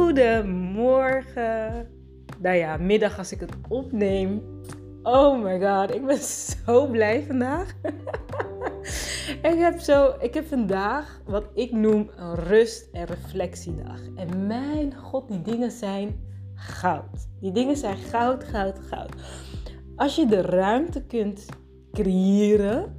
Goedemorgen. 0.00 1.88
Nou 2.38 2.56
ja, 2.56 2.76
middag 2.76 3.18
als 3.18 3.32
ik 3.32 3.40
het 3.40 3.52
opneem. 3.68 4.42
Oh 5.02 5.42
my 5.42 5.60
god, 5.60 5.94
ik 5.94 6.06
ben 6.06 6.18
zo 6.66 6.86
blij 6.86 7.24
vandaag. 7.26 7.74
ik, 9.52 9.58
heb 9.58 9.78
zo, 9.78 10.14
ik 10.20 10.34
heb 10.34 10.46
vandaag 10.46 11.20
wat 11.26 11.44
ik 11.54 11.72
noem 11.72 12.10
een 12.16 12.34
rust- 12.34 12.88
en 12.92 13.04
reflectiedag. 13.04 14.00
En 14.16 14.46
mijn 14.46 14.96
god, 14.96 15.28
die 15.28 15.42
dingen 15.42 15.70
zijn 15.70 16.20
goud. 16.54 17.28
Die 17.40 17.52
dingen 17.52 17.76
zijn 17.76 17.96
goud, 17.96 18.44
goud, 18.44 18.78
goud. 18.78 19.12
Als 19.96 20.16
je 20.16 20.26
de 20.26 20.40
ruimte 20.40 21.06
kunt 21.06 21.46
creëren, 21.92 22.96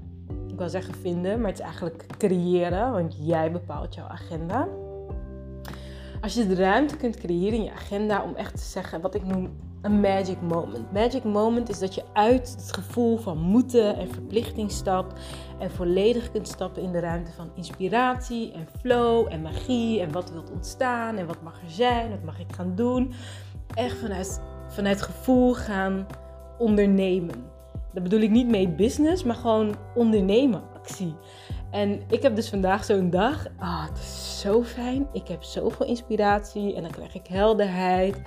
ik 0.47 0.57
wil 0.57 0.70
zeggen 0.70 0.93
vinden, 0.93 1.39
maar 1.39 1.49
het 1.49 1.59
is 1.59 1.65
eigenlijk 1.65 2.05
creëren, 2.18 2.91
want 2.91 3.27
jij 3.27 3.52
bepaalt 3.52 3.96
jouw 3.96 4.07
agenda 4.07 4.68
als 6.21 6.34
je 6.34 6.48
de 6.48 6.56
ruimte 6.56 6.98
kunt 6.98 7.18
creëren 7.18 7.57
in 7.57 7.64
je 7.64 7.71
agenda 7.71 8.24
om 8.24 8.36
echt 8.36 8.56
te 8.56 8.64
zeggen 8.64 9.02
wat 9.02 9.16
ik 9.16 9.25
noem 9.25 9.50
een 9.82 10.00
magic 10.00 10.42
moment. 10.42 10.92
Magic 10.92 11.24
moment 11.24 11.70
is 11.70 11.80
dat 11.80 11.96
je 11.96 12.04
uit 12.14 12.56
het 12.57 12.74
gevoel 12.74 13.18
van 13.18 13.38
moeten 13.38 13.96
en 13.96 14.11
verplichting 14.11 14.71
stapt 14.71 15.20
en 15.60 15.71
volledig 15.71 16.32
kunt 16.32 16.47
stappen 16.47 16.82
in 16.82 16.92
de 16.92 17.00
ruimte 17.00 17.32
van 17.32 17.52
inspiratie 17.56 18.52
en 18.52 18.68
flow 18.80 19.28
en 19.30 19.42
magie 19.42 20.02
en 20.02 20.11
wat 20.11 20.32
wilt 20.32 20.52
ontstaan 20.52 21.18
en 21.18 21.28
wat 21.28 21.42
mag 21.42 21.61
er 21.61 21.70
zijn, 21.70 22.10
wat 22.10 22.24
mag 22.24 22.39
ik 22.39 22.54
gaan 22.54 22.75
doen. 22.75 23.14
Echt 23.74 23.97
vanuit, 23.97 24.42
vanuit 24.68 25.02
gevoel 25.02 25.54
gaan 25.54 26.08
ondernemen. 26.58 27.50
Daar 27.94 28.04
bedoel 28.04 28.19
ik 28.19 28.30
niet 28.30 28.47
mee 28.47 28.69
business, 28.69 29.24
maar 29.24 29.36
gewoon 29.36 29.75
ondernemen, 29.96 30.61
actie. 30.75 31.16
En 31.71 32.02
ik 32.09 32.22
heb 32.22 32.36
dus 32.36 32.50
vandaag 32.50 32.86
zo'n 32.86 33.09
dag. 33.09 33.48
Ah, 33.58 33.86
het 33.88 33.98
is 33.98 34.39
zo 34.39 34.64
fijn. 34.64 35.08
Ik 35.14 35.28
heb 35.28 35.44
zoveel 35.44 35.86
inspiratie 35.86 36.75
en 36.75 36.81
dan 36.81 36.91
krijg 36.91 37.16
ik 37.16 37.28
helderheid. 37.28 38.22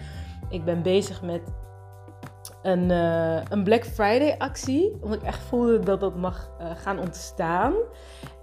Ik 0.48 0.64
ben 0.64 0.82
bezig 0.82 1.22
met 1.22 1.42
een, 2.62 2.90
uh, 2.90 3.42
een 3.48 3.64
Black 3.64 3.84
Friday 3.84 4.34
actie. 4.38 4.92
Omdat 5.00 5.18
ik 5.18 5.26
echt 5.26 5.42
voelde 5.42 5.78
dat 5.78 6.00
dat 6.00 6.16
mag 6.16 6.50
uh, 6.60 6.70
gaan 6.76 6.98
ontstaan. 6.98 7.74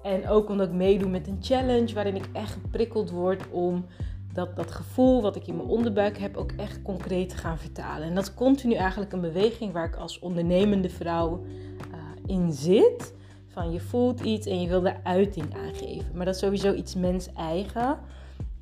En 0.03 0.29
ook 0.29 0.49
omdat 0.49 0.67
ik 0.67 0.73
meedoe 0.73 1.09
met 1.09 1.27
een 1.27 1.37
challenge 1.41 1.93
waarin 1.93 2.15
ik 2.15 2.29
echt 2.33 2.51
geprikkeld 2.51 3.09
word 3.09 3.49
om 3.51 3.85
dat, 4.33 4.55
dat 4.55 4.71
gevoel 4.71 5.21
wat 5.21 5.35
ik 5.35 5.47
in 5.47 5.55
mijn 5.55 5.67
onderbuik 5.67 6.17
heb 6.17 6.37
ook 6.37 6.51
echt 6.51 6.81
concreet 6.81 7.29
te 7.29 7.37
gaan 7.37 7.57
vertalen. 7.57 8.07
En 8.07 8.15
dat 8.15 8.23
is 8.23 8.33
continu 8.33 8.73
eigenlijk 8.73 9.13
een 9.13 9.21
beweging 9.21 9.73
waar 9.73 9.85
ik 9.85 9.95
als 9.95 10.19
ondernemende 10.19 10.89
vrouw 10.89 11.45
uh, 11.91 12.35
in 12.35 12.51
zit. 12.51 13.13
Van 13.51 13.71
je 13.71 13.79
voelt 13.79 14.19
iets 14.19 14.47
en 14.47 14.61
je 14.61 14.67
wil 14.67 14.81
de 14.81 15.03
uiting 15.03 15.55
aangeven. 15.55 16.11
Maar 16.15 16.25
dat 16.25 16.35
is 16.35 16.41
sowieso 16.41 16.73
iets 16.73 16.95
mens-eigen. 16.95 17.99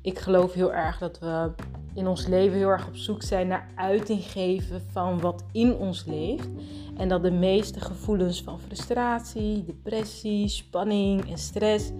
Ik 0.00 0.18
geloof 0.18 0.52
heel 0.52 0.72
erg 0.72 0.98
dat 0.98 1.18
we 1.18 1.50
in 1.94 2.06
ons 2.06 2.26
leven 2.26 2.56
heel 2.56 2.68
erg 2.68 2.86
op 2.86 2.96
zoek 2.96 3.22
zijn 3.22 3.46
naar 3.46 3.68
uiting 3.74 4.22
geven 4.22 4.82
van 4.90 5.20
wat 5.20 5.44
in 5.52 5.74
ons 5.74 6.04
leeft. 6.04 6.48
En 6.96 7.08
dat 7.08 7.22
de 7.22 7.30
meeste 7.30 7.80
gevoelens 7.80 8.42
van 8.42 8.60
frustratie, 8.60 9.64
depressie, 9.64 10.48
spanning 10.48 11.30
en 11.30 11.38
stress 11.38 11.90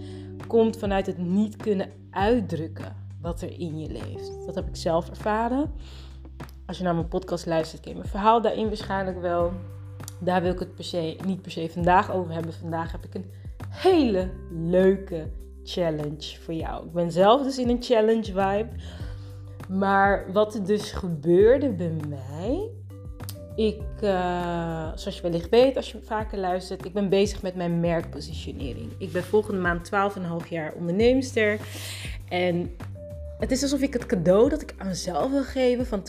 komt 0.47 0.77
vanuit 0.77 1.05
het 1.05 1.17
niet 1.17 1.55
kunnen 1.55 1.91
uitdrukken 2.09 2.95
wat 3.21 3.41
er 3.41 3.59
in 3.59 3.79
je 3.79 3.87
leeft. 3.87 4.45
Dat 4.45 4.55
heb 4.55 4.67
ik 4.67 4.75
zelf 4.75 5.09
ervaren. 5.09 5.71
Als 6.65 6.77
je 6.77 6.83
naar 6.83 6.95
mijn 6.95 7.07
podcast 7.07 7.45
luistert, 7.45 7.81
ken 7.81 7.91
je 7.91 7.97
mijn 7.97 8.09
verhaal 8.09 8.41
daarin 8.41 8.67
waarschijnlijk 8.67 9.21
wel. 9.21 9.51
Daar 10.23 10.41
wil 10.41 10.51
ik 10.51 10.59
het 10.59 10.75
per 10.75 10.83
se, 10.83 11.15
niet 11.25 11.41
per 11.41 11.51
se 11.51 11.69
vandaag 11.69 12.11
over 12.11 12.33
hebben. 12.33 12.53
Vandaag 12.53 12.91
heb 12.91 13.05
ik 13.05 13.13
een 13.13 13.31
hele 13.69 14.29
leuke 14.51 15.29
challenge 15.63 16.39
voor 16.41 16.53
jou. 16.53 16.85
Ik 16.85 16.91
ben 16.91 17.11
zelf 17.11 17.43
dus 17.43 17.57
in 17.57 17.69
een 17.69 17.83
challenge 17.83 18.23
vibe. 18.23 18.69
Maar 19.69 20.31
wat 20.31 20.55
er 20.55 20.65
dus 20.65 20.91
gebeurde 20.91 21.69
bij 21.69 21.95
mij. 22.09 22.69
Ik, 23.55 23.81
uh, 24.03 24.91
zoals 24.95 25.15
je 25.15 25.21
wellicht 25.21 25.49
weet 25.49 25.75
als 25.75 25.91
je 25.91 25.99
vaker 26.01 26.37
luistert, 26.37 26.85
ik 26.85 26.93
ben 26.93 27.09
bezig 27.09 27.41
met 27.41 27.55
mijn 27.55 27.79
merkpositionering. 27.79 28.91
Ik 28.97 29.11
ben 29.11 29.23
volgende 29.23 29.61
maand 29.61 29.91
12,5 30.43 30.49
jaar 30.49 30.73
onderneemster. 30.73 31.59
En 32.29 32.75
het 33.41 33.51
is 33.51 33.61
alsof 33.61 33.81
ik 33.81 33.93
het 33.93 34.05
cadeau 34.05 34.49
dat 34.49 34.61
ik 34.61 34.73
aan 34.77 34.87
mezelf 34.87 35.31
wil 35.31 35.43
geven 35.43 35.85
van 35.85 36.03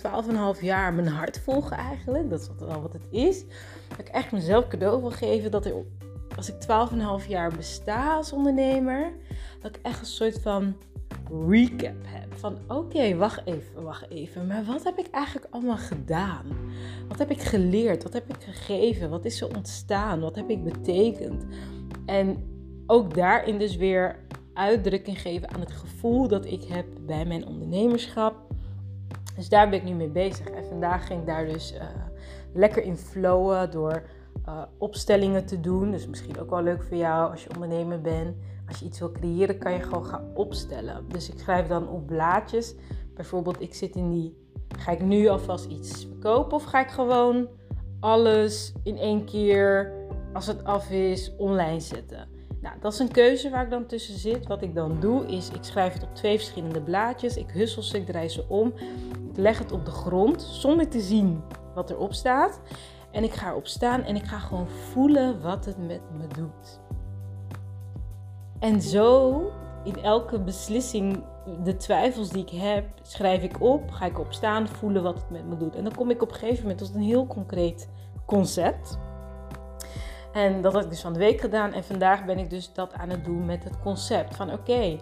12,5 0.56 0.60
jaar 0.60 0.94
mijn 0.94 1.06
hart 1.06 1.38
volgen 1.38 1.76
eigenlijk. 1.76 2.30
Dat 2.30 2.40
is 2.40 2.48
wel 2.66 2.82
wat 2.82 2.92
het 2.92 3.06
is. 3.10 3.44
Dat 3.88 3.98
ik 3.98 4.08
echt 4.08 4.32
mezelf 4.32 4.68
cadeau 4.68 5.00
wil 5.00 5.10
geven 5.10 5.50
dat 5.50 5.66
er, 5.66 5.74
als 6.36 6.48
ik 6.48 6.54
12,5 7.22 7.28
jaar 7.28 7.52
besta 7.56 8.14
als 8.14 8.32
ondernemer, 8.32 9.12
dat 9.60 9.76
ik 9.76 9.82
echt 9.82 10.00
een 10.00 10.06
soort 10.06 10.40
van 10.40 10.76
recap 11.48 11.96
heb. 12.04 12.34
Van 12.34 12.58
oké, 12.68 13.16
wacht 13.16 13.40
even, 13.44 13.82
wacht 13.82 14.10
even. 14.10 14.46
Maar 14.46 14.64
wat 14.64 14.84
heb 14.84 14.98
ik 14.98 15.06
eigenlijk 15.10 15.46
allemaal 15.50 15.76
gedaan? 15.76 16.46
Wat 17.08 17.18
heb 17.18 17.30
ik 17.30 17.40
geleerd? 17.40 18.02
Wat 18.02 18.12
heb 18.12 18.28
ik 18.28 18.42
gegeven? 18.44 19.10
Wat 19.10 19.24
is 19.24 19.40
er 19.40 19.56
ontstaan? 19.56 20.20
Wat 20.20 20.36
heb 20.36 20.50
ik 20.50 20.64
betekend? 20.64 21.44
En 22.06 22.50
ook 22.86 23.14
daarin 23.14 23.58
dus 23.58 23.76
weer 23.76 24.18
uitdrukking 24.54 25.20
geven 25.20 25.50
aan 25.50 25.60
het 25.60 25.72
gevoel 25.72 26.28
dat 26.28 26.44
ik 26.44 26.64
heb 26.64 26.86
bij 27.00 27.24
mijn 27.24 27.46
ondernemerschap. 27.46 28.34
Dus 29.36 29.48
daar 29.48 29.68
ben 29.68 29.78
ik 29.78 29.84
nu 29.84 29.94
mee 29.94 30.08
bezig. 30.08 30.46
En 30.46 30.64
vandaag 30.64 31.06
ging 31.06 31.20
ik 31.20 31.26
daar 31.26 31.46
dus 31.46 31.74
uh, 31.74 31.82
lekker 32.52 32.82
in 32.82 32.96
flowen 32.96 33.70
door 33.70 34.02
uh, 34.48 34.62
opstellingen 34.78 35.46
te 35.46 35.60
doen. 35.60 35.90
Dus 35.90 36.06
misschien 36.06 36.40
ook 36.40 36.50
wel 36.50 36.62
leuk 36.62 36.82
voor 36.82 36.96
jou 36.96 37.30
als 37.30 37.42
je 37.42 37.54
ondernemer 37.54 38.00
bent. 38.00 38.36
Als 38.68 38.78
je 38.78 38.84
iets 38.84 38.98
wil 38.98 39.12
creëren, 39.12 39.58
kan 39.58 39.72
je 39.72 39.82
gewoon 39.82 40.06
gaan 40.06 40.24
opstellen. 40.34 41.04
Dus 41.08 41.30
ik 41.30 41.38
schrijf 41.38 41.66
dan 41.66 41.88
op 41.88 42.06
blaadjes. 42.06 42.74
Bijvoorbeeld, 43.14 43.60
ik 43.60 43.74
zit 43.74 43.96
in 43.96 44.10
die. 44.10 44.40
Ga 44.78 44.92
ik 44.92 45.02
nu 45.02 45.28
alvast 45.28 45.64
iets 45.64 46.04
verkopen 46.04 46.56
of 46.56 46.64
ga 46.64 46.80
ik 46.80 46.90
gewoon 46.90 47.48
alles 48.00 48.72
in 48.82 48.98
één 48.98 49.24
keer, 49.24 49.92
als 50.32 50.46
het 50.46 50.64
af 50.64 50.90
is, 50.90 51.32
online 51.36 51.80
zetten? 51.80 52.28
Nou, 52.62 52.74
dat 52.80 52.92
is 52.92 52.98
een 52.98 53.10
keuze 53.10 53.50
waar 53.50 53.64
ik 53.64 53.70
dan 53.70 53.86
tussen 53.86 54.18
zit. 54.18 54.46
Wat 54.46 54.62
ik 54.62 54.74
dan 54.74 55.00
doe 55.00 55.26
is, 55.26 55.48
ik 55.48 55.64
schrijf 55.64 55.92
het 55.92 56.02
op 56.02 56.14
twee 56.14 56.36
verschillende 56.36 56.80
blaadjes. 56.80 57.36
Ik 57.36 57.50
hussel 57.50 57.82
ze, 57.82 57.96
ik 57.96 58.06
draai 58.06 58.28
ze 58.28 58.44
om. 58.48 58.72
Ik 59.30 59.36
leg 59.36 59.58
het 59.58 59.72
op 59.72 59.84
de 59.84 59.90
grond 59.90 60.42
zonder 60.42 60.88
te 60.88 61.00
zien 61.00 61.42
wat 61.74 61.90
erop 61.90 62.12
staat. 62.12 62.60
En 63.10 63.24
ik 63.24 63.32
ga 63.32 63.50
erop 63.50 63.66
staan 63.66 64.02
en 64.02 64.16
ik 64.16 64.24
ga 64.24 64.38
gewoon 64.38 64.68
voelen 64.68 65.40
wat 65.40 65.64
het 65.64 65.78
met 65.78 66.00
me 66.16 66.26
doet. 66.26 66.80
En 68.58 68.82
zo, 68.82 69.40
in 69.84 70.02
elke 70.02 70.40
beslissing, 70.40 71.24
de 71.62 71.76
twijfels 71.76 72.28
die 72.28 72.42
ik 72.42 72.50
heb, 72.50 72.84
schrijf 73.02 73.42
ik 73.42 73.60
op. 73.60 73.90
Ga 73.90 74.06
ik 74.06 74.18
op 74.18 74.32
staan, 74.32 74.68
voelen 74.68 75.02
wat 75.02 75.14
het 75.14 75.30
met 75.30 75.46
me 75.46 75.56
doet. 75.56 75.76
En 75.76 75.84
dan 75.84 75.94
kom 75.94 76.10
ik 76.10 76.22
op 76.22 76.28
een 76.28 76.34
gegeven 76.34 76.62
moment 76.62 76.78
tot 76.78 76.94
een 76.94 77.00
heel 77.00 77.26
concreet 77.26 77.88
concept. 78.26 78.98
En 80.32 80.62
dat 80.62 80.72
had 80.72 80.84
ik 80.84 80.90
dus 80.90 81.00
van 81.00 81.12
de 81.12 81.18
week 81.18 81.40
gedaan. 81.40 81.72
En 81.72 81.84
vandaag 81.84 82.24
ben 82.24 82.38
ik 82.38 82.50
dus 82.50 82.72
dat 82.72 82.92
aan 82.94 83.10
het 83.10 83.24
doen 83.24 83.44
met 83.44 83.64
het 83.64 83.80
concept 83.80 84.36
van 84.36 84.52
oké, 84.52 84.98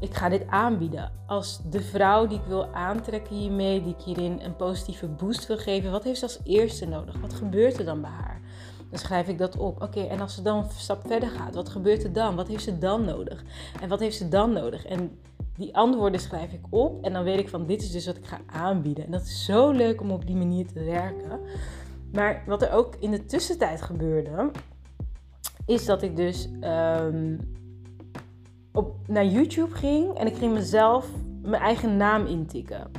ik 0.00 0.14
ga 0.14 0.28
dit 0.28 0.46
aanbieden. 0.48 1.12
Als 1.26 1.60
de 1.70 1.80
vrouw 1.80 2.26
die 2.26 2.38
ik 2.38 2.44
wil 2.46 2.66
aantrekken 2.66 3.36
hiermee, 3.36 3.82
die 3.82 3.94
ik 3.98 4.04
hierin 4.04 4.40
een 4.42 4.56
positieve 4.56 5.06
boost 5.06 5.46
wil 5.46 5.58
geven, 5.58 5.90
wat 5.90 6.04
heeft 6.04 6.18
ze 6.18 6.24
als 6.24 6.40
eerste 6.44 6.86
nodig? 6.86 7.20
Wat 7.20 7.34
gebeurt 7.34 7.78
er 7.78 7.84
dan 7.84 8.00
bij 8.00 8.10
haar? 8.10 8.40
Dan 8.90 8.98
schrijf 8.98 9.28
ik 9.28 9.38
dat 9.38 9.56
op. 9.56 9.82
Oké, 9.82 10.00
en 10.00 10.20
als 10.20 10.34
ze 10.34 10.42
dan 10.42 10.58
een 10.58 10.70
stap 10.76 11.06
verder 11.06 11.28
gaat, 11.28 11.54
wat 11.54 11.68
gebeurt 11.68 12.04
er 12.04 12.12
dan? 12.12 12.36
Wat 12.36 12.48
heeft 12.48 12.64
ze 12.64 12.78
dan 12.78 13.04
nodig? 13.04 13.44
En 13.80 13.88
wat 13.88 14.00
heeft 14.00 14.16
ze 14.16 14.28
dan 14.28 14.52
nodig? 14.52 14.86
En 14.86 15.18
die 15.56 15.76
antwoorden 15.76 16.20
schrijf 16.20 16.52
ik 16.52 16.64
op 16.70 17.04
en 17.04 17.12
dan 17.12 17.24
weet 17.24 17.38
ik 17.38 17.48
van 17.48 17.66
dit 17.66 17.82
is 17.82 17.90
dus 17.90 18.06
wat 18.06 18.16
ik 18.16 18.26
ga 18.26 18.38
aanbieden. 18.46 19.04
En 19.04 19.10
dat 19.10 19.22
is 19.22 19.44
zo 19.44 19.70
leuk 19.70 20.00
om 20.00 20.10
op 20.10 20.26
die 20.26 20.36
manier 20.36 20.66
te 20.66 20.84
werken. 20.84 21.40
Maar 22.12 22.42
wat 22.46 22.62
er 22.62 22.72
ook 22.72 22.94
in 22.98 23.10
de 23.10 23.24
tussentijd 23.24 23.82
gebeurde, 23.82 24.50
is 25.66 25.84
dat 25.84 26.02
ik 26.02 26.16
dus 26.16 26.48
um, 26.60 27.38
op, 28.72 28.94
naar 29.06 29.26
YouTube 29.26 29.74
ging 29.74 30.14
en 30.14 30.26
ik 30.26 30.36
ging 30.36 30.52
mezelf 30.52 31.08
mijn 31.42 31.62
eigen 31.62 31.96
naam 31.96 32.26
intikken. 32.26 32.90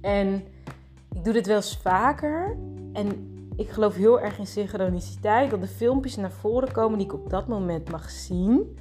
En 0.00 0.44
ik 1.14 1.24
doe 1.24 1.32
dit 1.32 1.46
wel 1.46 1.56
eens 1.56 1.76
vaker. 1.76 2.56
En 2.92 3.36
ik 3.56 3.68
geloof 3.70 3.94
heel 3.94 4.20
erg 4.20 4.38
in 4.38 4.46
synchroniciteit. 4.46 5.50
Dat 5.50 5.60
de 5.60 5.66
filmpjes 5.66 6.16
naar 6.16 6.30
voren 6.30 6.72
komen 6.72 6.98
die 6.98 7.06
ik 7.06 7.12
op 7.12 7.30
dat 7.30 7.48
moment 7.48 7.90
mag 7.90 8.10
zien. 8.10 8.78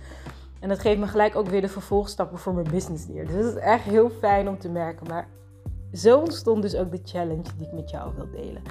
En 0.59 0.69
dat 0.69 0.79
geeft 0.79 0.99
me 0.99 1.07
gelijk 1.07 1.35
ook 1.35 1.47
weer 1.47 1.61
de 1.61 1.67
vervolgstappen 1.67 2.37
voor 2.37 2.53
mijn 2.53 2.71
business 2.71 3.07
neer. 3.07 3.27
Dus 3.27 3.35
dat 3.35 3.55
is 3.55 3.61
echt 3.61 3.83
heel 3.83 4.09
fijn 4.09 4.47
om 4.47 4.59
te 4.59 4.69
merken. 4.69 5.07
Maar 5.07 5.27
zo 5.93 6.19
ontstond 6.19 6.61
dus 6.61 6.75
ook 6.75 6.91
de 6.91 6.99
challenge 7.03 7.49
die 7.57 7.67
ik 7.67 7.73
met 7.73 7.89
jou 7.89 8.11
wil 8.15 8.29
delen. 8.31 8.61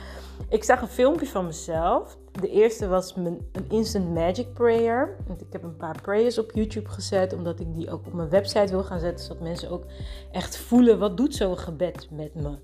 Ik 0.48 0.64
zag 0.64 0.80
een 0.80 0.88
filmpje 0.88 1.26
van 1.26 1.46
mezelf. 1.46 2.18
De 2.40 2.50
eerste 2.50 2.88
was 2.88 3.16
een 3.16 3.40
instant 3.68 4.14
magic 4.14 4.52
prayer. 4.52 5.16
Ik 5.38 5.52
heb 5.52 5.62
een 5.62 5.76
paar 5.76 6.00
prayers 6.02 6.38
op 6.38 6.50
YouTube 6.54 6.88
gezet, 6.88 7.32
omdat 7.32 7.60
ik 7.60 7.74
die 7.74 7.90
ook 7.90 8.06
op 8.06 8.12
mijn 8.12 8.28
website 8.28 8.72
wil 8.72 8.84
gaan 8.84 9.00
zetten, 9.00 9.24
zodat 9.24 9.42
mensen 9.42 9.70
ook 9.70 9.84
echt 10.32 10.56
voelen 10.56 10.98
wat 10.98 11.16
doet 11.16 11.34
zo'n 11.34 11.58
gebed 11.58 12.08
met 12.10 12.34
me. 12.34 12.58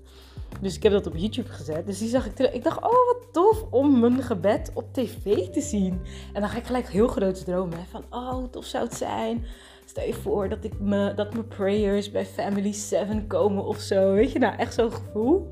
Dus 0.61 0.75
ik 0.75 0.83
heb 0.83 0.91
dat 0.91 1.07
op 1.07 1.15
YouTube 1.15 1.49
gezet. 1.49 1.85
Dus 1.85 1.99
die 1.99 2.09
zag 2.09 2.25
ik 2.25 2.35
terug. 2.35 2.51
Ik 2.51 2.63
dacht, 2.63 2.77
oh 2.77 2.91
wat 2.91 3.27
tof 3.31 3.63
om 3.69 3.99
mijn 3.99 4.21
gebed 4.21 4.71
op 4.73 4.93
tv 4.93 5.49
te 5.49 5.61
zien. 5.61 6.01
En 6.33 6.41
dan 6.41 6.49
ga 6.49 6.57
ik 6.57 6.65
gelijk 6.65 6.87
heel 6.87 7.07
groot 7.07 7.45
dromen. 7.45 7.77
Hè? 7.77 7.83
Van, 7.89 8.03
oh 8.09 8.43
tof 8.51 8.65
zou 8.65 8.83
het 8.83 8.93
zijn. 8.93 9.45
Stel 9.85 10.05
je 10.05 10.13
voor 10.13 10.49
dat, 10.49 10.63
ik 10.63 10.79
me, 10.79 11.13
dat 11.15 11.33
mijn 11.33 11.47
prayers 11.47 12.11
bij 12.11 12.25
Family 12.25 12.71
7 12.71 13.27
komen 13.27 13.65
of 13.65 13.79
zo. 13.79 14.13
Weet 14.13 14.31
je, 14.31 14.39
nou 14.39 14.55
echt 14.57 14.73
zo'n 14.73 14.91
gevoel. 14.91 15.49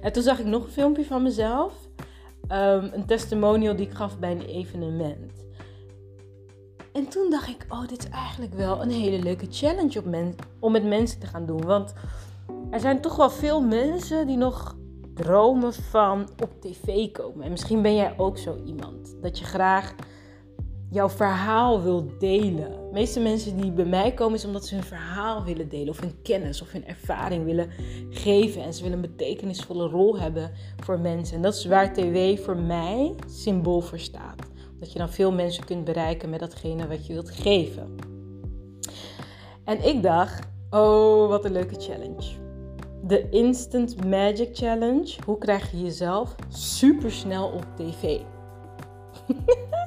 En 0.00 0.12
toen 0.12 0.22
zag 0.22 0.38
ik 0.38 0.46
nog 0.46 0.64
een 0.64 0.70
filmpje 0.70 1.04
van 1.04 1.22
mezelf. 1.22 1.72
Ehm, 2.48 2.88
een 2.92 3.06
testimonial 3.06 3.76
die 3.76 3.86
ik 3.86 3.92
gaf 3.92 4.18
bij 4.18 4.30
een 4.30 4.44
evenement. 4.44 5.32
En 6.92 7.08
toen 7.08 7.30
dacht 7.30 7.48
ik, 7.48 7.66
oh, 7.68 7.88
dit 7.88 7.98
is 7.98 8.08
eigenlijk 8.08 8.54
wel 8.54 8.82
een 8.82 8.90
hele 8.90 9.22
leuke 9.22 9.46
challenge 9.50 9.98
op 9.98 10.34
om 10.58 10.72
met 10.72 10.84
mensen 10.84 11.20
te 11.20 11.26
gaan 11.26 11.46
doen. 11.46 11.64
Want 11.64 11.92
er 12.70 12.80
zijn 12.80 13.00
toch 13.00 13.16
wel 13.16 13.30
veel 13.30 13.60
mensen 13.60 14.26
die 14.26 14.36
nog 14.36 14.76
dromen 15.14 15.74
van 15.74 16.28
op 16.42 16.60
tv 16.60 17.10
komen. 17.12 17.44
En 17.44 17.50
misschien 17.50 17.82
ben 17.82 17.94
jij 17.94 18.14
ook 18.16 18.38
zo 18.38 18.56
iemand. 18.64 19.16
Dat 19.20 19.38
je 19.38 19.44
graag 19.44 19.94
jouw 20.90 21.08
verhaal 21.08 21.82
wil 21.82 22.12
delen. 22.18 22.70
De 22.70 22.88
meeste 22.92 23.20
mensen 23.20 23.56
die 23.56 23.72
bij 23.72 23.84
mij 23.84 24.12
komen 24.12 24.34
is 24.34 24.44
omdat 24.44 24.66
ze 24.66 24.74
hun 24.74 24.84
verhaal 24.84 25.44
willen 25.44 25.68
delen. 25.68 25.88
Of 25.88 26.00
hun 26.00 26.22
kennis 26.22 26.62
of 26.62 26.72
hun 26.72 26.86
ervaring 26.86 27.44
willen 27.44 27.70
geven. 28.10 28.62
En 28.62 28.74
ze 28.74 28.82
willen 28.82 28.96
een 28.96 29.10
betekenisvolle 29.16 29.88
rol 29.88 30.18
hebben 30.18 30.50
voor 30.76 31.00
mensen. 31.00 31.36
En 31.36 31.42
dat 31.42 31.54
is 31.54 31.64
waar 31.64 31.92
TV 31.92 32.44
voor 32.44 32.56
mij 32.56 33.14
symbool 33.26 33.80
voor 33.80 33.98
staat. 33.98 34.42
Dat 34.80 34.92
je 34.92 34.98
dan 34.98 35.10
veel 35.10 35.32
mensen 35.32 35.64
kunt 35.64 35.84
bereiken 35.84 36.30
met 36.30 36.40
datgene 36.40 36.86
wat 36.86 37.06
je 37.06 37.12
wilt 37.12 37.30
geven. 37.30 37.96
En 39.64 39.84
ik 39.86 40.02
dacht, 40.02 40.48
oh 40.70 41.28
wat 41.28 41.44
een 41.44 41.52
leuke 41.52 41.80
challenge. 41.80 42.38
De 43.02 43.28
Instant 43.28 44.04
Magic 44.04 44.48
Challenge. 44.52 45.16
Hoe 45.24 45.38
krijg 45.38 45.70
je 45.70 45.82
jezelf 45.82 46.34
super 46.48 47.10
snel 47.10 47.48
op 47.48 47.66
tv? 47.76 48.20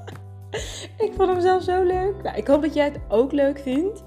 ik 0.97 1.11
vond 1.15 1.29
hem 1.29 1.41
zelf 1.41 1.63
zo 1.63 1.83
leuk. 1.83 2.23
Nou, 2.23 2.37
ik 2.37 2.47
hoop 2.47 2.61
dat 2.61 2.73
jij 2.73 2.85
het 2.85 2.99
ook 3.09 3.31
leuk 3.31 3.59
vindt. 3.59 4.03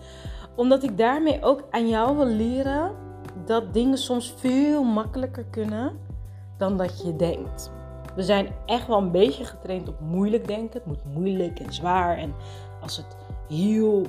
Omdat 0.56 0.82
ik 0.82 0.99
daarmee 0.99 1.43
ook 1.43 1.64
aan 1.70 1.88
jou 1.88 2.17
wil 2.17 2.26
leren 2.26 2.93
dat 3.44 3.75
dingen 3.75 3.99
soms 3.99 4.35
veel 4.37 4.85
makkelijker 4.85 5.44
kunnen 5.50 5.99
dan 6.58 6.76
dat 6.76 7.03
je 7.03 7.17
denkt. 7.17 7.70
We 8.14 8.23
zijn 8.23 8.49
echt 8.67 8.87
wel 8.87 8.99
een 8.99 9.11
beetje 9.11 9.44
getraind 9.44 9.88
op 9.88 10.00
moeilijk 10.00 10.47
denken. 10.47 10.73
Het 10.73 10.87
moet 10.87 11.14
moeilijk 11.14 11.58
en 11.58 11.73
zwaar. 11.73 12.19
En 12.19 12.35
als 12.81 12.97
het 12.97 13.17
heel 13.49 14.05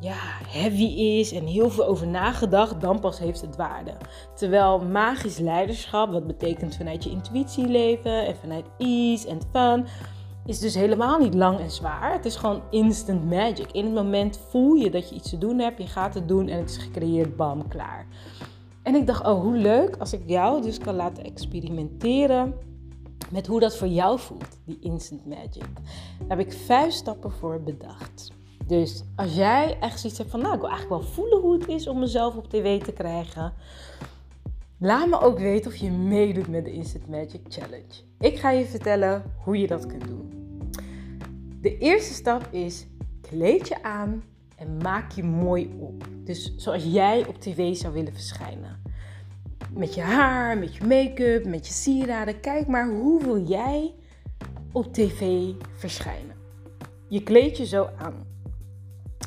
ja, 0.00 0.16
heavy 0.48 0.84
is 0.84 1.32
en 1.32 1.46
heel 1.46 1.70
veel 1.70 1.86
over 1.86 2.06
nagedacht, 2.06 2.80
dan 2.80 3.00
pas 3.00 3.18
heeft 3.18 3.40
het 3.40 3.56
waarde. 3.56 3.92
Terwijl 4.34 4.78
magisch 4.78 5.38
leiderschap, 5.38 6.12
wat 6.12 6.26
betekent 6.26 6.76
vanuit 6.76 7.04
je 7.04 7.10
intuïtie 7.10 7.66
leven 7.66 8.26
en 8.26 8.36
vanuit 8.36 8.66
ease 8.78 9.28
en 9.28 9.40
fun, 9.52 9.86
is 10.46 10.58
dus 10.58 10.74
helemaal 10.74 11.18
niet 11.18 11.34
lang 11.34 11.58
en 11.58 11.70
zwaar. 11.70 12.12
Het 12.12 12.24
is 12.24 12.36
gewoon 12.36 12.62
instant 12.70 13.30
magic. 13.30 13.72
In 13.72 13.84
het 13.84 13.94
moment 13.94 14.38
voel 14.48 14.74
je 14.74 14.90
dat 14.90 15.08
je 15.08 15.14
iets 15.14 15.30
te 15.30 15.38
doen 15.38 15.58
hebt, 15.58 15.78
je 15.78 15.86
gaat 15.86 16.14
het 16.14 16.28
doen 16.28 16.48
en 16.48 16.58
het 16.58 16.70
is 16.70 16.76
gecreëerd, 16.76 17.36
bam, 17.36 17.68
klaar. 17.68 18.06
En 18.82 18.94
ik 18.94 19.06
dacht, 19.06 19.26
oh, 19.26 19.40
hoe 19.40 19.56
leuk 19.56 19.96
als 19.96 20.12
ik 20.12 20.22
jou 20.26 20.62
dus 20.62 20.78
kan 20.78 20.94
laten 20.94 21.24
experimenteren 21.24 22.54
met 23.30 23.46
hoe 23.46 23.60
dat 23.60 23.76
voor 23.76 23.88
jou 23.88 24.18
voelt, 24.18 24.58
die 24.64 24.78
instant 24.80 25.26
magic. 25.26 25.66
Daar 26.18 26.38
heb 26.38 26.46
ik 26.46 26.52
vijf 26.52 26.92
stappen 26.92 27.32
voor 27.32 27.62
bedacht. 27.62 28.32
Dus 28.66 29.04
als 29.16 29.34
jij 29.34 29.76
echt 29.80 30.00
zoiets 30.00 30.18
hebt 30.18 30.30
van, 30.30 30.40
nou, 30.40 30.54
ik 30.54 30.60
wil 30.60 30.70
eigenlijk 30.70 31.02
wel 31.02 31.12
voelen 31.12 31.40
hoe 31.40 31.52
het 31.52 31.68
is 31.68 31.88
om 31.88 31.98
mezelf 31.98 32.36
op 32.36 32.48
tv 32.48 32.82
te 32.82 32.92
krijgen. 32.92 33.52
Laat 34.78 35.08
me 35.08 35.20
ook 35.20 35.38
weten 35.38 35.70
of 35.70 35.76
je 35.76 35.90
meedoet 35.90 36.48
met 36.48 36.64
de 36.64 36.72
Instant 36.72 37.08
Magic 37.08 37.40
Challenge. 37.48 38.02
Ik 38.18 38.38
ga 38.38 38.50
je 38.50 38.64
vertellen 38.64 39.22
hoe 39.44 39.58
je 39.58 39.66
dat 39.66 39.86
kunt 39.86 40.06
doen. 40.06 40.21
De 41.62 41.78
eerste 41.78 42.12
stap 42.12 42.48
is 42.50 42.86
kleed 43.20 43.68
je 43.68 43.82
aan 43.82 44.22
en 44.56 44.76
maak 44.76 45.12
je 45.12 45.22
mooi 45.22 45.70
op. 45.78 46.04
Dus 46.24 46.56
zoals 46.56 46.84
jij 46.84 47.26
op 47.26 47.40
tv 47.40 47.76
zou 47.76 47.92
willen 47.92 48.12
verschijnen. 48.12 48.82
Met 49.74 49.94
je 49.94 50.00
haar, 50.00 50.58
met 50.58 50.74
je 50.74 50.84
make-up, 50.84 51.44
met 51.44 51.66
je 51.66 51.72
sieraden. 51.72 52.40
Kijk 52.40 52.66
maar 52.66 52.88
hoe 52.88 53.22
wil 53.22 53.42
jij 53.46 53.94
op 54.72 54.92
tv 54.92 55.52
verschijnen. 55.76 56.36
Je 57.08 57.22
kleed 57.22 57.56
je 57.56 57.66
zo 57.66 57.88
aan. 57.98 58.26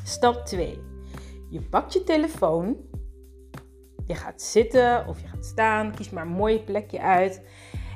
Stap 0.04 0.46
2. 0.46 0.80
Je 1.50 1.62
pakt 1.62 1.94
je 1.94 2.04
telefoon. 2.04 2.78
Je 4.06 4.16
gaat 4.16 4.42
zitten 4.42 5.08
of 5.08 5.22
je 5.22 5.28
gaat 5.28 5.46
staan. 5.46 5.96
Kies 5.96 6.10
maar 6.10 6.26
een 6.26 6.32
mooie 6.32 6.64
plekje 6.64 7.02
uit. 7.02 7.42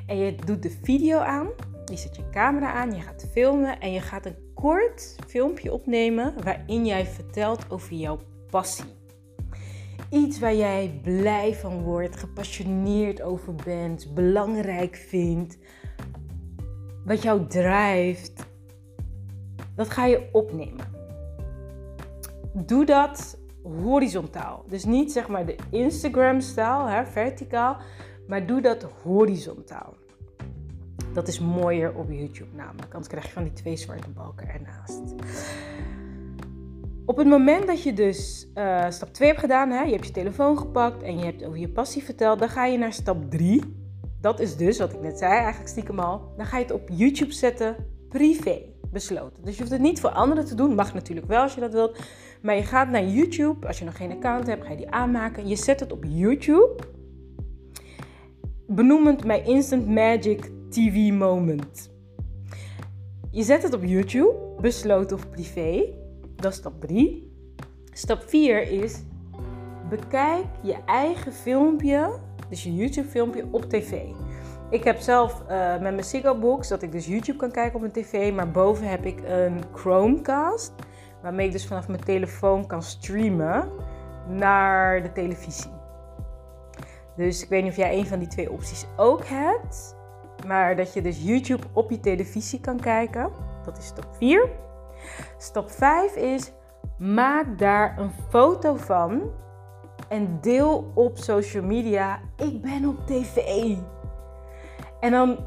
En 0.06 0.16
je 0.16 0.34
doet 0.34 0.62
de 0.62 0.70
video 0.82 1.18
aan. 1.18 1.48
Je 1.90 1.96
zet 1.96 2.16
je 2.16 2.30
camera 2.30 2.72
aan. 2.72 2.94
Je 2.94 3.00
gaat 3.00 3.28
filmen. 3.32 3.80
En 3.80 3.92
je 3.92 4.00
gaat 4.00 4.26
een 4.26 4.52
kort 4.54 5.16
filmpje 5.26 5.72
opnemen. 5.72 6.34
Waarin 6.44 6.86
jij 6.86 7.06
vertelt 7.06 7.70
over 7.70 7.92
jouw 7.94 8.18
passie. 8.50 8.98
Iets 10.10 10.38
waar 10.38 10.54
jij 10.54 11.00
blij 11.02 11.54
van 11.54 11.82
wordt, 11.82 12.16
gepassioneerd 12.16 13.22
over 13.22 13.54
bent, 13.54 14.14
belangrijk 14.14 14.96
vindt, 14.96 15.58
wat 17.04 17.22
jou 17.22 17.46
drijft. 17.46 18.46
Dat 19.74 19.90
ga 19.90 20.06
je 20.06 20.28
opnemen 20.32 20.98
doe 22.52 22.84
dat 22.84 23.38
horizontaal. 23.62 24.64
Dus 24.68 24.84
niet 24.84 25.12
zeg 25.12 25.28
maar 25.28 25.46
de 25.46 25.56
Instagram-stijl, 25.70 27.04
verticaal, 27.04 27.76
maar 28.26 28.46
doe 28.46 28.60
dat 28.60 28.82
horizontaal. 29.02 29.94
Dat 31.12 31.28
is 31.28 31.38
mooier 31.38 31.94
op 31.94 32.10
YouTube 32.10 32.56
namelijk, 32.56 32.92
anders 32.92 33.08
krijg 33.08 33.26
je 33.26 33.32
van 33.32 33.42
die 33.42 33.52
twee 33.52 33.76
zwarte 33.76 34.08
balken 34.08 34.48
ernaast. 34.48 35.14
Op 37.04 37.16
het 37.16 37.26
moment 37.26 37.66
dat 37.66 37.82
je 37.82 37.92
dus 37.92 38.48
uh, 38.54 38.90
stap 38.90 39.12
2 39.12 39.28
hebt 39.28 39.40
gedaan, 39.40 39.70
hè, 39.70 39.82
je 39.82 39.92
hebt 39.92 40.06
je 40.06 40.12
telefoon 40.12 40.58
gepakt 40.58 41.02
en 41.02 41.18
je 41.18 41.24
hebt 41.24 41.44
over 41.44 41.58
je 41.58 41.68
passie 41.68 42.02
verteld, 42.02 42.38
dan 42.38 42.48
ga 42.48 42.66
je 42.66 42.78
naar 42.78 42.92
stap 42.92 43.30
3. 43.30 43.62
Dat 44.20 44.40
is 44.40 44.56
dus 44.56 44.78
wat 44.78 44.92
ik 44.92 45.00
net 45.00 45.18
zei, 45.18 45.32
eigenlijk 45.32 45.68
stiekem 45.68 45.98
al. 45.98 46.32
Dan 46.36 46.46
ga 46.46 46.56
je 46.56 46.62
het 46.62 46.72
op 46.72 46.88
YouTube 46.92 47.32
zetten, 47.32 47.76
privé, 48.08 48.62
besloten. 48.90 49.44
Dus 49.44 49.54
je 49.54 49.60
hoeft 49.60 49.72
het 49.72 49.80
niet 49.80 50.00
voor 50.00 50.10
anderen 50.10 50.44
te 50.44 50.54
doen, 50.54 50.74
mag 50.74 50.94
natuurlijk 50.94 51.26
wel 51.26 51.42
als 51.42 51.54
je 51.54 51.60
dat 51.60 51.72
wilt. 51.72 51.98
Maar 52.42 52.54
je 52.54 52.62
gaat 52.62 52.88
naar 52.88 53.04
YouTube. 53.04 53.66
Als 53.66 53.78
je 53.78 53.84
nog 53.84 53.96
geen 53.96 54.12
account 54.12 54.46
hebt, 54.46 54.64
ga 54.64 54.70
je 54.70 54.76
die 54.76 54.90
aanmaken. 54.90 55.48
Je 55.48 55.56
zet 55.56 55.80
het 55.80 55.92
op 55.92 56.04
YouTube. 56.08 56.76
Benoemend 58.66 59.24
mijn 59.24 59.44
Instant 59.44 59.88
Magic 59.88 60.50
TV 60.70 61.12
Moment. 61.12 61.90
Je 63.30 63.42
zet 63.42 63.62
het 63.62 63.74
op 63.74 63.84
YouTube, 63.84 64.34
besloten 64.60 65.16
of 65.16 65.30
privé. 65.30 65.84
Dat 66.36 66.52
is 66.52 66.58
stap 66.58 66.80
3. 66.80 67.32
Stap 67.92 68.22
4 68.26 68.70
is 68.70 69.02
bekijk 69.88 70.46
je 70.62 70.76
eigen 70.86 71.32
filmpje, 71.32 72.18
dus 72.48 72.62
je 72.62 72.74
YouTube 72.74 73.08
filmpje 73.08 73.44
op 73.50 73.64
tv. 73.64 74.02
Ik 74.70 74.84
heb 74.84 74.98
zelf 74.98 75.42
uh, 75.42 75.70
met 75.70 75.80
mijn 75.80 76.04
Ziggo 76.04 76.38
Box 76.38 76.68
dat 76.68 76.82
ik 76.82 76.92
dus 76.92 77.06
YouTube 77.06 77.38
kan 77.38 77.50
kijken 77.50 77.74
op 77.74 77.80
mijn 77.80 77.92
tv, 77.92 78.32
maar 78.32 78.50
boven 78.50 78.88
heb 78.88 79.04
ik 79.04 79.20
een 79.24 79.60
Chromecast 79.72 80.72
waarmee 81.22 81.46
ik 81.46 81.52
dus 81.52 81.66
vanaf 81.66 81.88
mijn 81.88 82.04
telefoon 82.04 82.66
kan 82.66 82.82
streamen 82.82 83.68
naar 84.28 85.02
de 85.02 85.12
televisie. 85.12 85.70
Dus 87.16 87.42
ik 87.42 87.48
weet 87.48 87.62
niet 87.62 87.70
of 87.70 87.76
jij 87.76 87.98
een 87.98 88.06
van 88.06 88.18
die 88.18 88.28
twee 88.28 88.50
opties 88.50 88.86
ook 88.96 89.24
hebt. 89.24 89.98
Maar 90.46 90.76
dat 90.76 90.92
je 90.92 91.02
dus 91.02 91.22
YouTube 91.22 91.66
op 91.72 91.90
je 91.90 92.00
televisie 92.00 92.60
kan 92.60 92.80
kijken. 92.80 93.30
Dat 93.64 93.78
is 93.78 93.86
stap 93.86 94.08
4. 94.16 94.48
Stap 95.38 95.70
5 95.70 96.16
is 96.16 96.52
maak 96.98 97.58
daar 97.58 97.98
een 97.98 98.10
foto 98.28 98.74
van 98.74 99.22
en 100.08 100.38
deel 100.40 100.90
op 100.94 101.18
social 101.18 101.64
media. 101.64 102.20
Ik 102.36 102.62
ben 102.62 102.88
op 102.88 103.06
tv. 103.06 103.76
En 105.00 105.10
dan 105.10 105.38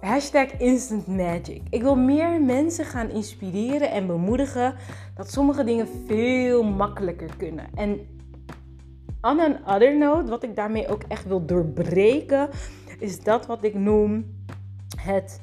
Hashtag 0.00 0.52
Instant 0.58 1.06
Magic. 1.06 1.62
Ik 1.70 1.82
wil 1.82 1.96
meer 1.96 2.42
mensen 2.42 2.84
gaan 2.84 3.10
inspireren 3.10 3.90
en 3.90 4.06
bemoedigen 4.06 4.74
dat 5.14 5.30
sommige 5.30 5.64
dingen 5.64 5.88
veel 6.06 6.62
makkelijker 6.62 7.36
kunnen. 7.36 7.66
En 7.74 8.00
on 9.20 9.40
an 9.40 9.58
other 9.66 9.98
note, 9.98 10.30
wat 10.30 10.42
ik 10.42 10.56
daarmee 10.56 10.88
ook 10.88 11.02
echt 11.08 11.26
wil 11.26 11.46
doorbreken, 11.46 12.48
is 12.98 13.20
dat 13.20 13.46
wat 13.46 13.64
ik 13.64 13.74
noem 13.74 14.39
het 14.96 15.40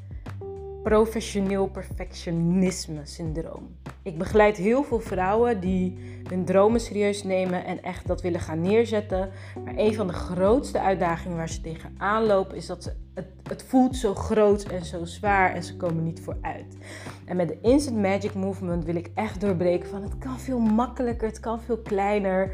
professioneel 0.84 1.68
perfectionisme 1.68 3.02
syndroom. 3.04 3.76
Ik 4.02 4.18
begeleid 4.18 4.58
heel 4.58 4.84
veel 4.84 5.00
vrouwen 5.00 5.60
die 5.60 5.98
hun 6.30 6.46
dromen 6.46 6.80
serieus 6.80 7.24
nemen 7.24 7.66
en 7.66 7.84
echt 7.84 8.08
dat 8.08 8.22
willen 8.22 8.40
gaan 8.40 8.62
neerzetten. 8.62 9.30
Maar 9.64 9.74
een 9.78 9.94
van 9.94 10.08
de 10.08 10.14
grootste 10.14 10.80
uitdagingen 10.80 11.38
waar 11.38 11.50
ze 11.50 11.62
tegenaan 11.62 12.26
lopen 12.26 12.58
is 12.58 12.66
dat 12.66 12.96
het, 13.14 13.28
het 13.44 13.64
voelt 13.64 13.96
zo 13.96 14.14
groot 14.16 14.64
en 14.64 14.86
zo 14.86 15.06
zwaar 15.06 15.54
en 15.54 15.64
ze 15.64 15.76
komen 15.76 16.04
niet 16.04 16.22
vooruit. 16.22 16.78
En 17.26 17.36
met 17.36 17.48
de 17.48 17.58
Instant 17.62 17.98
Magic 17.98 18.34
Movement 18.34 18.86
wil 18.86 18.96
ik 18.96 19.12
echt 19.14 19.42
doorbreken 19.42 19.90
van 19.90 20.04
het 20.04 20.18
kan 20.18 20.40
veel 20.40 20.60
makkelijker, 20.60 21.28
het 21.28 21.40
kan 21.40 21.62
veel 21.62 21.78
kleiner 21.78 22.54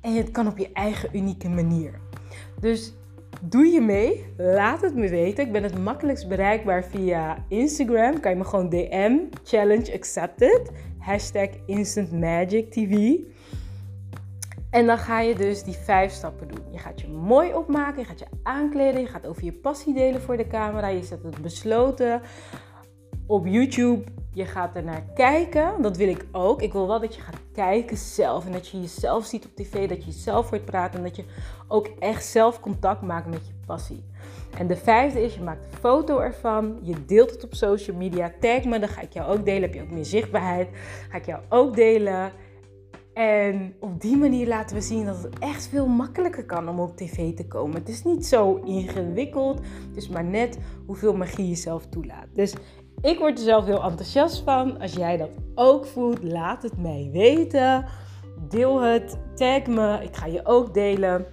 en 0.00 0.16
het 0.16 0.30
kan 0.30 0.46
op 0.46 0.58
je 0.58 0.72
eigen 0.72 1.08
unieke 1.12 1.48
manier. 1.48 2.00
Dus 2.60 2.92
Doe 3.46 3.66
je 3.66 3.80
mee? 3.80 4.26
Laat 4.36 4.80
het 4.80 4.94
me 4.94 5.08
weten. 5.08 5.44
Ik 5.44 5.52
ben 5.52 5.62
het 5.62 5.78
makkelijkst 5.78 6.28
bereikbaar 6.28 6.84
via 6.84 7.44
Instagram. 7.48 8.20
Kan 8.20 8.30
je 8.30 8.36
me 8.36 8.44
gewoon 8.44 8.68
DM, 8.68 9.16
challenge 9.42 9.92
accepted, 9.92 10.70
hashtag 10.98 11.48
Instant 11.66 12.12
Magic 12.12 12.70
TV. 12.70 13.16
En 14.70 14.86
dan 14.86 14.98
ga 14.98 15.20
je 15.20 15.34
dus 15.34 15.62
die 15.62 15.74
vijf 15.74 16.12
stappen 16.12 16.48
doen. 16.48 16.72
Je 16.72 16.78
gaat 16.78 17.00
je 17.00 17.08
mooi 17.08 17.54
opmaken, 17.54 18.00
je 18.00 18.06
gaat 18.06 18.18
je 18.18 18.26
aankleden, 18.42 19.00
je 19.00 19.06
gaat 19.06 19.26
over 19.26 19.44
je 19.44 19.52
passie 19.52 19.94
delen 19.94 20.20
voor 20.20 20.36
de 20.36 20.46
camera, 20.46 20.88
je 20.88 21.02
zet 21.02 21.22
het 21.22 21.42
besloten 21.42 22.20
op 23.26 23.46
YouTube. 23.46 24.04
Je 24.32 24.44
gaat 24.44 24.76
er 24.76 24.84
naar 24.84 25.04
kijken. 25.14 25.82
Dat 25.82 25.96
wil 25.96 26.08
ik 26.08 26.26
ook. 26.32 26.62
Ik 26.62 26.72
wil 26.72 26.86
wel 26.86 27.00
dat 27.00 27.14
je 27.14 27.20
gaat 27.20 27.40
kijken 27.52 27.96
zelf. 27.96 28.46
En 28.46 28.52
dat 28.52 28.68
je 28.68 28.80
jezelf 28.80 29.24
ziet 29.24 29.44
op 29.44 29.54
tv. 29.54 29.88
Dat 29.88 30.04
je 30.04 30.10
jezelf 30.10 30.50
hoort 30.50 30.64
praten. 30.64 30.98
En 30.98 31.04
dat 31.04 31.16
je 31.16 31.24
ook 31.68 31.86
echt 31.98 32.24
zelf 32.24 32.60
contact 32.60 33.02
maakt 33.02 33.26
met 33.26 33.46
je 33.46 33.52
passie. 33.66 34.04
En 34.58 34.66
de 34.66 34.76
vijfde 34.76 35.22
is, 35.22 35.34
je 35.34 35.42
maakt 35.42 35.64
een 35.64 35.78
foto 35.78 36.18
ervan. 36.18 36.78
Je 36.82 37.04
deelt 37.04 37.30
het 37.30 37.44
op 37.44 37.54
social 37.54 37.96
media. 37.96 38.32
Tag 38.40 38.64
me, 38.64 38.78
dan 38.78 38.88
ga 38.88 39.00
ik 39.00 39.12
jou 39.12 39.38
ook 39.38 39.44
delen. 39.44 39.62
Heb 39.62 39.74
je 39.74 39.82
ook 39.82 39.90
meer 39.90 40.04
zichtbaarheid. 40.04 40.68
Ga 41.10 41.16
ik 41.16 41.26
jou 41.26 41.42
ook 41.48 41.76
delen. 41.76 42.32
En 43.14 43.74
op 43.80 44.00
die 44.00 44.16
manier 44.16 44.46
laten 44.46 44.76
we 44.76 44.82
zien 44.82 45.04
dat 45.04 45.22
het 45.22 45.38
echt 45.38 45.66
veel 45.66 45.86
makkelijker 45.86 46.44
kan 46.44 46.68
om 46.68 46.80
op 46.80 46.96
tv 46.96 47.34
te 47.34 47.46
komen. 47.46 47.74
Het 47.74 47.88
is 47.88 48.02
niet 48.02 48.26
zo 48.26 48.54
ingewikkeld. 48.64 49.58
Het 49.58 49.96
is 49.96 50.08
maar 50.08 50.24
net 50.24 50.58
hoeveel 50.86 51.16
magie 51.16 51.48
je 51.48 51.54
zelf 51.54 51.86
toelaat. 51.86 52.26
Dus 52.32 52.54
ik 53.04 53.18
word 53.18 53.38
er 53.38 53.44
zelf 53.44 53.64
heel 53.64 53.82
enthousiast 53.82 54.42
van. 54.44 54.80
Als 54.80 54.92
jij 54.92 55.16
dat 55.16 55.30
ook 55.54 55.86
voelt, 55.86 56.22
laat 56.22 56.62
het 56.62 56.76
mij 56.78 57.08
weten. 57.12 57.84
Deel 58.48 58.80
het, 58.80 59.18
tag 59.34 59.66
me. 59.66 59.98
Ik 60.02 60.16
ga 60.16 60.26
je 60.26 60.46
ook 60.46 60.74
delen. 60.74 61.26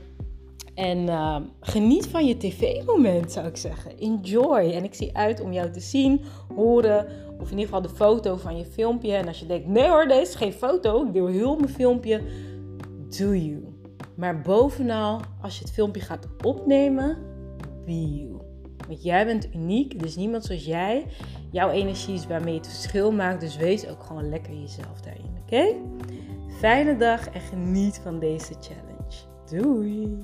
En 0.75 0.97
uh, 0.97 1.35
geniet 1.59 2.07
van 2.07 2.27
je 2.27 2.37
tv-moment, 2.37 3.31
zou 3.31 3.47
ik 3.47 3.57
zeggen. 3.57 3.97
Enjoy. 3.97 4.71
En 4.71 4.83
ik 4.83 4.93
zie 4.93 5.17
uit 5.17 5.41
om 5.41 5.53
jou 5.53 5.71
te 5.71 5.79
zien, 5.79 6.21
horen, 6.55 7.05
of 7.39 7.51
in 7.51 7.57
ieder 7.57 7.65
geval 7.65 7.81
de 7.81 7.95
foto 7.95 8.35
van 8.35 8.57
je 8.57 8.65
filmpje. 8.65 9.13
En 9.13 9.27
als 9.27 9.39
je 9.39 9.45
denkt, 9.45 9.67
nee 9.67 9.89
hoor, 9.89 10.07
deze 10.07 10.21
is 10.21 10.35
geen 10.35 10.53
foto, 10.53 11.05
ik 11.05 11.13
deel 11.13 11.27
heel 11.27 11.55
mijn 11.55 11.69
filmpje. 11.69 12.21
Do 13.17 13.35
you. 13.35 13.65
Maar 14.15 14.41
bovenal, 14.41 15.19
als 15.41 15.57
je 15.57 15.63
het 15.63 15.73
filmpje 15.73 16.01
gaat 16.01 16.27
opnemen, 16.43 17.17
be 17.85 18.15
you. 18.15 18.50
Want 18.91 19.03
jij 19.03 19.25
bent 19.25 19.53
uniek, 19.55 19.93
is 19.93 20.15
niemand 20.15 20.45
zoals 20.45 20.65
jij. 20.65 21.05
Jouw 21.51 21.69
energie 21.69 22.13
is 22.13 22.27
waarmee 22.27 22.53
je 22.53 22.59
het 22.59 22.67
verschil 22.67 23.11
maakt, 23.11 23.39
dus 23.41 23.57
wees 23.57 23.87
ook 23.87 24.03
gewoon 24.03 24.29
lekker 24.29 24.53
jezelf 24.53 25.01
daarin, 25.01 25.37
oké? 25.41 25.75
Fijne 26.59 26.97
dag 26.97 27.29
en 27.29 27.41
geniet 27.41 27.99
van 28.03 28.19
deze 28.19 28.53
challenge. 28.53 29.25
Doei! 29.49 30.19